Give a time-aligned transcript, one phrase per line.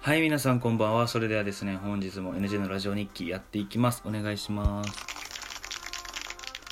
[0.00, 1.08] はい、皆さんこんばんは。
[1.08, 4.02] それではですね、本日も NG のラジオ日記やっていきます。
[4.06, 4.90] お願いします。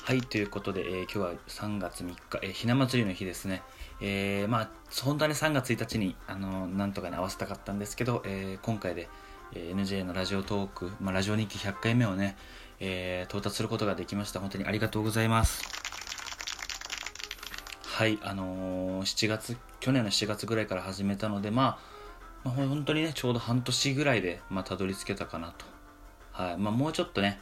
[0.05, 3.63] はい、ということで、えー今日は3月3日、えーひな祭りの日ですね。
[3.99, 4.69] えーまあ、
[5.03, 9.09] 本当はね、3月1日に、あのなんとかね、合わせたかったんですけど、えー今回で、
[9.53, 12.37] えー NJ のラジオトーク、まあ、ラジオ日記100回目をね、
[12.79, 14.39] えー到達することができました。
[14.39, 15.63] 本当にありがとうございます。
[17.83, 21.96] はい、あのー7月、去年の7月ぐらいから始めたので、まあ、
[22.47, 25.65] まあ、本当にね、ちょうど半年ぐらいで、まあ、たどり着けたかなと。
[26.31, 26.57] はい。
[26.57, 27.41] まあ、もうちょっとね、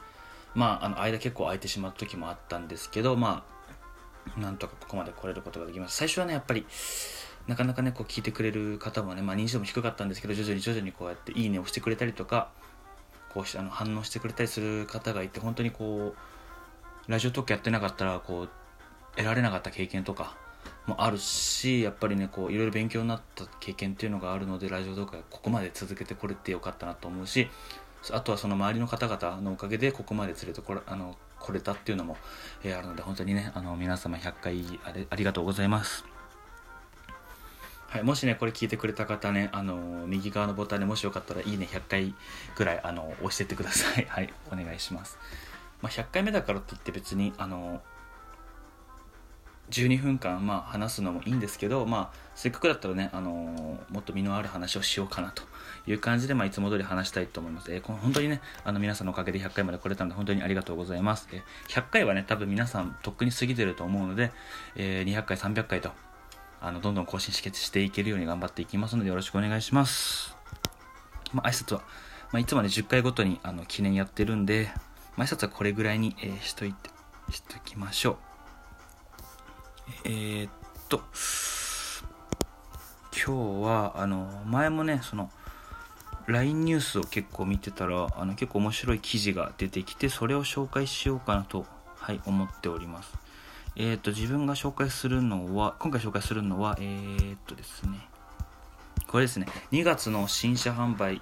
[0.54, 3.44] まあ、あの、間結構空いてしまった時もあったんですけど、ま
[4.36, 5.98] あ、なんとかここまで来れることができました。
[5.98, 6.66] 最初はね、やっぱり、
[7.46, 12.50] なかなかね、こう聞いてくれる方もね、まあ、認知度も低かったんですけど、徐々に徐々にこうやって、いいねをしてくれたりとか、
[13.32, 16.14] こうしあの反応してくれたりする方がいて、本当にこ
[17.08, 18.48] う、ラジオトークやってなかったら、こう、
[19.14, 20.36] 得られなかった経験とか
[20.86, 27.48] もあるしやっぱりねこういろいろ勉強になった経験っていうのがあるのでラジオ動画ここまで続けてこれてよかったなと思うし
[28.12, 32.16] あとはその周りの方々のおかげでここまで連れてこれあの来れたっていうのも、
[32.64, 36.04] えーあるので本当にねあの皆様100回あれありがとうございます。
[37.88, 42.14] はい、もしねこれ聞いてくれた方ねあの右側のボタンでもしよかったらいいね100回
[42.56, 45.18] ぐらいあの押してってくださいはいお願いします、
[45.80, 47.80] まあ、100回目だからといって別にあの
[49.70, 55.42] 12分間、まあ、話すのもいいんですけど、まあ、せっかくだったらね、あのーもっと身のある話をしようかなと
[55.86, 57.72] いう感じで、まあ、いつも通り話したいと思います。
[57.72, 61.28] えーこの本当にね、あの皆さんのおかげで100回まで来れたので、本当にありがとうございます。
[61.32, 64.32] えー100回はね、多分皆さんとっくに過ぎてると思うので、
[64.76, 65.90] えー200回、300回と、
[66.60, 70.36] あのどんどん更新ししていけるように頑張っていきますので、よろしくお願いします。
[71.32, 71.80] まあ、挨拶は、
[72.32, 74.70] まあ、いつもね、10回ごとにあの記念やってるんで、
[75.16, 76.90] まあ、挨拶はこれぐらいに、えーしといて、
[77.30, 78.25] しときましょう。
[80.04, 80.50] えーっ
[80.88, 81.02] と、
[83.26, 85.30] 今日は、あの、前もね、その、
[86.26, 93.12] LINE ニュースを結構見てたら、あの、結構面白い記事が出てきて、それを紹介しようかなと、はい、思っております。
[93.76, 98.08] えーっと、自分が紹介するのは、今回紹介するのは、えーっとですね、
[99.06, 101.20] これですね、2月の新車販売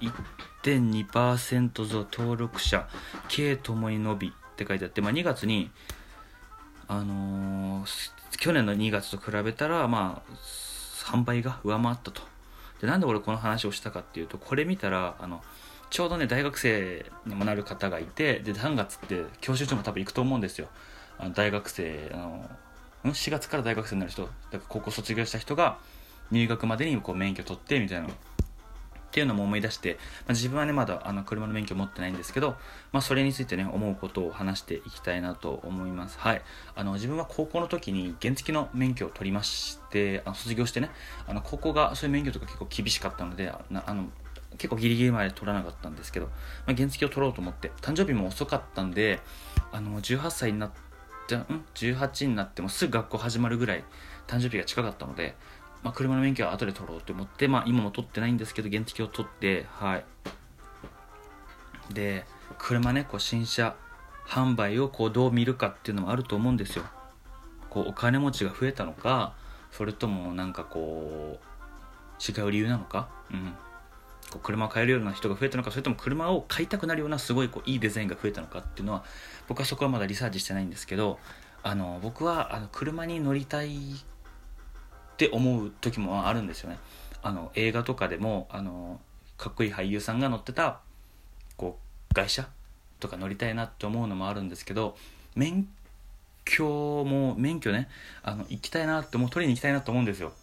[0.63, 2.87] 1.2%増登録者、
[3.27, 5.69] 計ともに伸びって書いてあって、まあ、2月に、
[6.87, 10.35] あのー去年の2月と比べたら、まあ、
[11.05, 12.21] 販売が上回ったと。
[12.81, 15.41] で、なんで俺この話をしたかっていうと、これ見たら、あの、
[15.89, 20.67] ちょうどね、大学生にもなる方がいて、で、3月って教習所も多分行くと思うんですよ。
[21.17, 22.49] あの大学生、あの、
[23.09, 25.77] ん ?4 月から大学生になる人、だから高校卒業した人が
[26.31, 28.09] 入学までにこう免許取ってみたいな
[29.15, 29.93] っていうのも思い出して、
[30.27, 32.57] まあ、自分はねまだあの車の免許持ってないんですけど、
[32.91, 36.19] まあ、それについてね思うことを話していきたいなと思います。
[36.19, 36.41] はい。
[36.75, 40.89] あの自分は高校の時に原付の免許を取りましてあの卒業してね
[41.27, 44.09] あの高校がそういう免許とか結構厳しかったのであの
[44.57, 46.25] 結構ギリギリまで取らなかったんですけど、
[46.65, 49.21] まあ、原付を取ろうと思って誕生日も遅かったんで
[49.71, 50.71] あの18歳になっ
[51.29, 53.85] てん？18になってもすぐ学校始まるぐらい
[54.27, 55.35] 誕生日が近かったので
[55.85, 60.05] まあ、車の免許は後で取ろうと思って、まあ、今も取ってないんですけど原付を取ってはい。
[61.93, 62.25] で
[62.57, 63.75] 車ねこう新車
[64.25, 66.85] 販売をこうどう見るかっていうのもあると思うんですよ。
[67.69, 69.35] こうお金持ちが増えたのか
[69.71, 73.53] それともなんかこう違う理由なのかうん。
[74.31, 79.03] こう車を買えるような人が増えたのかそれとも車を買いたくなるようなすごいこういいデザインが増えたのかっていうのは
[79.47, 81.19] 僕はそこはまだリサーチしてないんですけど
[81.61, 83.77] あの僕はあの車に乗りたい
[85.15, 86.77] って思う時もあるんですよね。
[87.23, 88.99] あの映画とかでもあの
[89.37, 90.81] かっこいい俳優さんが乗ってた
[91.55, 91.79] こ
[92.11, 92.47] う外車
[92.99, 94.97] とか乗りたいなって思うのもあるんですけど
[95.35, 95.67] 免
[96.43, 97.87] 許も免許ね
[98.23, 100.33] あの行きたいなってもう取りに行きたいなと思うんですよ。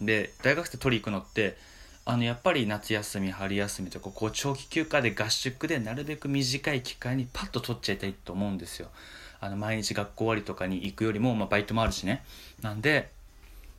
[0.00, 1.56] で大学生取り行くのって
[2.04, 8.88] あのやっぱり夏休み春休みとかこう長期休暇で合宿でなるべく短い期間にパッと取っちゃいたいと思うんですよ。
[9.40, 12.24] あの毎日学校終わりとかに行くよりも、まあ、バイトもあるしね。
[12.62, 13.10] なんで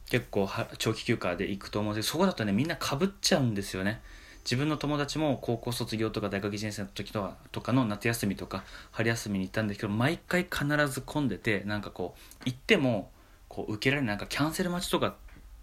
[0.10, 4.02] 結構は長期休暇で行くと思うんですけどそこだとねみんなかぶっちゃうんですよね。
[4.44, 13.10] 自分の友達も高校卒業とか大学1年生の時とかとかの夏休みとか春休みに行ったんですけど毎回必ず混んでてなんかこう行っても
[13.48, 15.14] こう受けられないなんかキャンセル待ちとかっ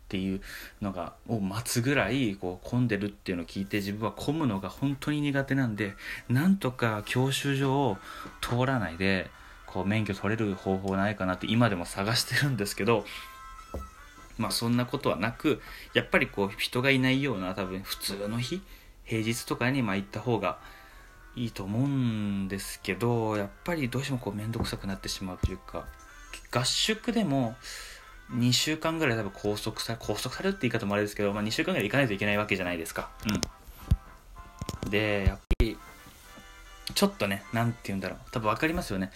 [0.09, 0.41] ていう
[0.83, 5.95] のがを待つぐらいこう混んでるっていうのを聞いて自分は混むのが本当に苦手なんで
[6.29, 7.99] なんとか教習所を
[8.41, 9.31] 通らないで
[9.67, 13.05] こう免許取れる方法ないかなって今でも探してるんですけど
[14.43, 15.63] まあそんなことはなく
[15.95, 18.61] やっぱりこう人がいないような多分普通の日
[19.05, 20.59] 平日とかにまあ行った方が
[21.35, 25.87] いいと思うんですけどやっぱりどうしてもこう面倒くさくなってしまうというか
[26.51, 27.55] 合宿でも
[28.33, 33.11] 2週間ぐらい多分拘束され拘束されるって言い方もあれですけど、まあ、2週間ぐらい行かないといけないわけじゃないですか。
[34.85, 34.91] うん。
[34.91, 35.77] でやっぱり
[36.95, 38.19] ちょっとね何て言うんだろう。
[38.31, 39.11] 多分分かりますよね。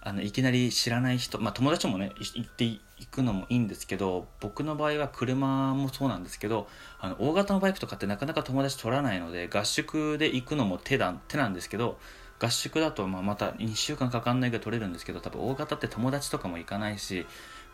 [0.00, 6.68] あのいきなり知らない人まあ友達もね行って行くのもいいんですけど僕の場合は車もそうなんですけど
[7.00, 11.98] あの大型のバイクとかってなかなか友達取らないので合宿で行くのも手だ手なんですけど
[12.40, 17.26] 合宿だとまあまた2週間かかんないぐらい取れるんですけど多分大型って友達とかも行かないし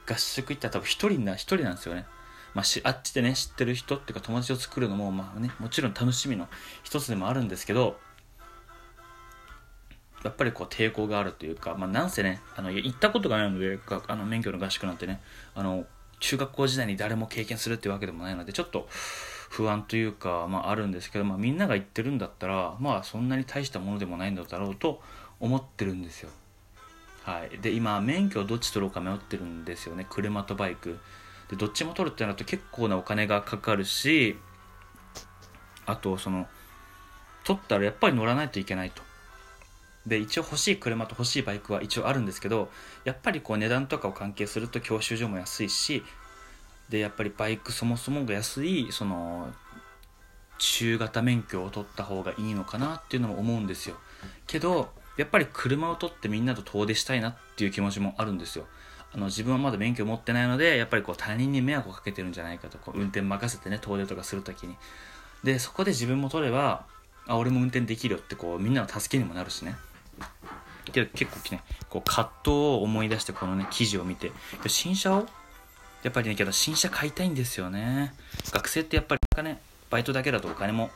[0.06, 2.06] 合宿行ったら多分1人な1人なんですよね。
[2.54, 6.48] まあ、しあっちでね知ってる人っていうか友達を作るのもまあねもちろん楽しみの
[6.84, 7.98] 一つでもあるんですけど
[10.24, 13.78] やっぱりこう抵抗があるというか、まあ、なんせねあの行ったことがないので
[14.08, 15.20] あの免許の合宿なんてね
[15.54, 15.84] あの
[16.20, 25.02] 中学校時代に誰も経験するっていうわけでもないのでちょっと不安というか、まあ、あるんですけど、まあ、みんなが言ってるんだったらまあそんなに大したものでもないんだろうと
[25.38, 26.30] 思ってるんですよ。
[27.22, 27.58] はい。
[27.58, 30.06] で今免許をどっち取ろうか迷ってるんですよね。
[30.08, 30.98] 車とバイク。
[31.50, 34.38] でどっちも取るってなると結構なお金がかかるし
[35.84, 36.46] あとその
[37.44, 39.02] 取ったらやっぱり乗らないといけないと。
[40.06, 42.70] で一応欲しい車と欲しいバイクは一応あるんですけど
[43.04, 46.02] やっぱりこう値段とかを関係すると教習所も安いし
[46.88, 49.48] でやっぱりバイクそもそもが安いその
[50.58, 53.96] 中型免許を取った方がいいのかなっていうのも思うんですよ。
[54.46, 58.66] けどやっぱり車を取ってみんなと遠出したいなっていう気持ちもあるんですよ。
[59.12, 64.76] あの自分はまだ免許持ってないのでやっぱりこう他人に迷惑をかけてるんじゃないかとこう運転任せてね遠出とかするときに。
[65.44, 66.86] でそこで自分も取れば
[67.26, 69.76] あ俺も運転できるよってこうみんなの助けにもなるしね
[70.92, 74.32] けど結構ねこう葛藤を思い出してこのね記事を見て
[74.66, 75.26] 新車を
[76.02, 78.14] やっぱりねけど新車買いたいんですよね。
[78.52, 79.60] 学生ってやっぱりね
[79.90, 80.90] バイトだけだとお金も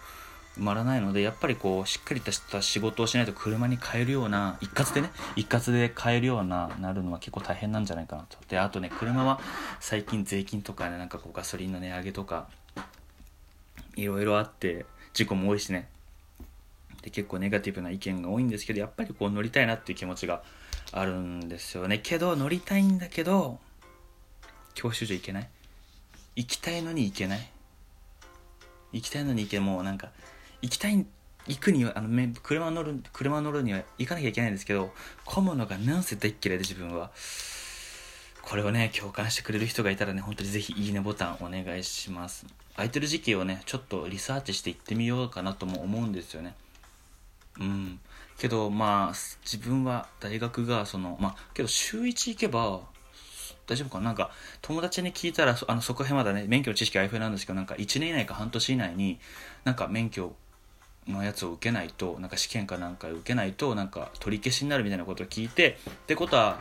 [0.58, 8.36] 埋まらないのでやっぱりこうしっかりとした仕事をしないと車に買えるような一括でね一括で買えるようななるのは結構大変なんじゃないかなと。
[8.48, 9.40] であとね車は
[9.80, 12.48] 最近税金とかねなんかこうガソリンの値上げとか
[13.96, 14.84] いろいろあって
[15.14, 15.88] 事故も多いしね。
[17.08, 20.42] で結構ネガティブな意見が多いんですけどやっぱりこう乗りたいなっていう気持ちが
[20.92, 21.98] あるんですよね。
[21.98, 23.58] けど乗りたいんだけど
[24.74, 25.48] 教習所行けない？
[26.36, 27.50] 行きたいのに行けない？
[28.92, 30.10] 行きたいのに行けもうなんか
[30.62, 31.06] 行きたい
[31.46, 34.92] 行くにはあの車乗る車乗るには行かなきゃいけないんですけど
[35.24, 37.10] 混むのがなんせ大っ嫌いで自分は。
[38.42, 42.46] これをね共感してくれる人がいたらね本当にぜひいいねボタンお願いします。
[42.76, 46.54] 空いてる時期をねちょっとリサーチして行ってみようかなとも思うんですよね。
[47.60, 48.00] うん。
[48.38, 49.14] けどまあ
[49.44, 52.80] 自分は大学がそのまあけど週1行けば
[53.66, 54.00] 大丈夫か？
[54.00, 54.30] なんか
[54.62, 59.18] 友達に聞いたらあのそこへまだね免許の知識あやふなんですけどなんか1年以内か半年以内に
[59.64, 60.34] なんか免許
[61.06, 66.60] のやつを受けないとなんか試験かなんか受けないとなんか取り消しになるみたいなことを聞いてってことは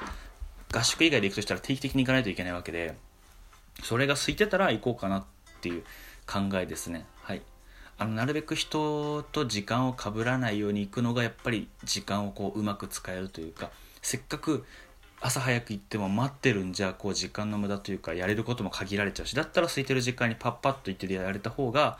[0.74, 2.96] 合宿以外で行くとしたら定期的に行かないといけないわけで
[3.84, 5.26] それが空いてたら行こうかなっ
[5.62, 5.84] ていう
[6.26, 7.06] 考えですね。
[7.22, 7.42] はい。
[8.00, 13.72] あのなるべく人と時間をかぶらないように行くのがやっぱり時間をこううまく使えるというか
[14.02, 14.66] せっかく
[15.20, 21.98] 朝早く行っても待ってるんじゃこう時間の無駄というかやれることも限られちゃうしだったら空いてる時間にパッパッと行ってやられた方が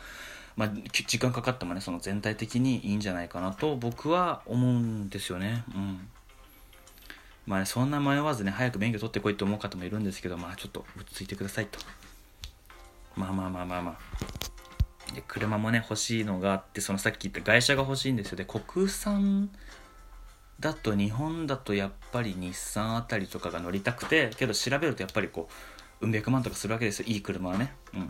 [0.58, 0.70] まあ、
[1.06, 5.62] 時間かかってもねその全体的にいいんじゃないかなと僕は思うんですよね。
[5.72, 6.08] うん。
[7.46, 11.78] まあ、ね、そんな迷わずね早く免許取ってこいって思う方もいるんですけどまあちょっと落ち着いてくださいと。
[13.14, 14.37] まあまあまあまあまあ。
[15.14, 18.36] で車もね欲しいのがあってそのさっき言った外車が欲しいんですよ。
[18.36, 19.50] で国産
[20.60, 25.48] だと日本だとやっぱり日産あたりとかが乗りたくてけど調べるとやっぱりこ
[26.00, 27.06] ううん百万とかするわけですよ。
[27.08, 27.72] いい車はね。
[27.94, 28.08] うん。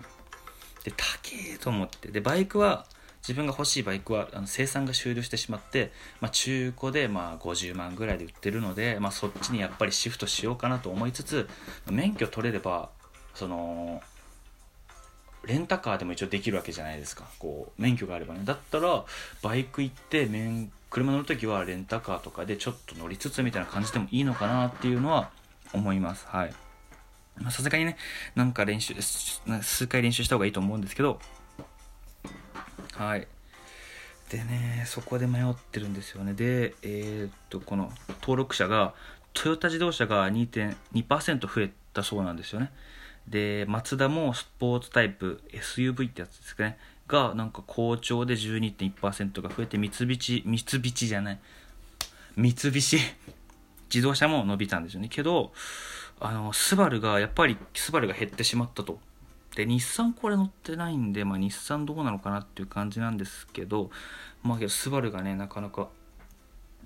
[0.85, 1.07] で高
[1.53, 2.09] えと思って。
[2.09, 2.87] でバイクは
[3.23, 11.49] 自分が欲しいバイクはあの生産が終了してしまって、まあ、中古でまあ50万ぐらいで売ってるので、まあ、そっちにやっぱりシフトしようかなと思いつつ
[11.91, 12.91] 免許取れれば
[13.35, 14.01] その
[15.49, 17.25] レンタカーでも一応できるわけじゃないですか。
[17.39, 18.43] こう免許があればね。
[18.45, 19.05] だったら
[19.43, 25.31] バイク行って免車乗る時はレンタカーとかでちょっと乗りつつみたいな感じでもいいのかなっていうのは
[25.73, 26.27] 思います。
[26.29, 26.55] はい。
[27.45, 27.97] さすがにね
[28.35, 31.19] なんか練習数回練習した方がいいと思うんですけど。
[32.95, 33.27] はい。
[34.31, 36.35] でねそこで迷ってるんですよね。
[36.35, 37.91] でえー、っとこの
[38.21, 38.93] 登録者が
[39.33, 42.71] トヨタ自動車が2.2%増えたそうなんですよね。
[43.31, 46.79] でマツダもスポーツタイプ SUV ってやつですかね。
[47.07, 51.39] がなんか好調で12.1%が増えて三菱三菱じゃない。
[52.37, 52.99] 三菱。
[53.93, 55.09] 自動車も伸びたんですよね。
[55.09, 55.53] けど
[56.21, 58.99] あのスバルがやっぱりスバルが減ってしまったと。
[59.57, 63.91] で日産これ乗ってないんで、まあ、日産どうなのかなっていう感じなんですけど
[64.43, 65.89] まあけどスバルがねなかなか、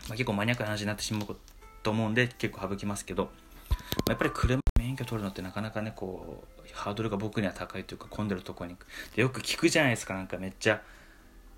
[0.09, 1.37] まあ、結構マニアックな話になってしまう
[1.83, 8.77] と思うんで結構省きますけど、まあ、やっぱり車免許取るのってなかなかねこうハードルが僕には高いというか混んでるとこに。
[9.17, 10.83] でよく聞くじゃないですかなんかめっちゃ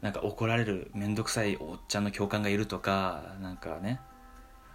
[0.02, 4.00] なんか怒られる面倒くさいおっちゃんの教官がいるとかなんかね。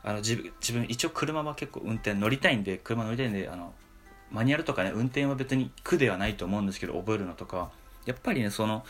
[0.02, 3.74] あの自分自分一応車は結構運転乗りたいんで車乗りたいんであの
[4.32, 7.70] マニュアルとかね運転は別に苦ではないと思うんですけど覚えるのとか
[8.06, 8.86] やっぱりねその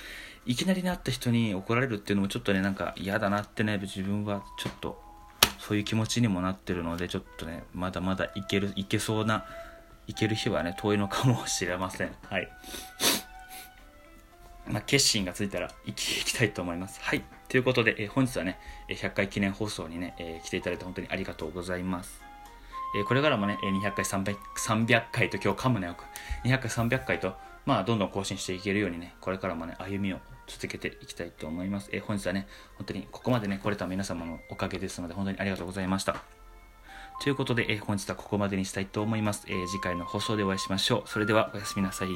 [0.45, 5.08] いきなりなった人に怒られるっていうのもちょっとねなんか嫌だなってね自分はちょっと
[5.69, 9.45] そういう気持ちにもなってるのでちょっとねまだまだいけるいけそうな
[10.07, 12.49] いける日はね遠いのかもしれませんはい
[14.67, 16.99] まあ、決心がついたら行ききたいと思います。
[17.01, 17.23] はい。
[17.47, 22.21] ということで、えー、本日はね、100回記念放送にね、えー、来ていただいて本当にありがとうございます。
[22.95, 24.35] えー、これからもね、200回300、
[24.85, 26.03] 300回と今日噛むねよく、
[26.47, 27.33] 200回300回と、
[27.65, 30.19] まあ、どんどん更新していけるようにね、これからもね、歩みを
[30.49, 31.89] 続けていきたいと思います。
[31.93, 36.23] え本日はね、本当にここまでね、来れた皆様のおかげですので、本当にありがとうございました。
[37.21, 39.45] ということで、え本日はここまでにしたいと思います。
[39.47, 41.09] え次回の放送でお会いしましょう。
[41.09, 42.09] それではおやすみなさい。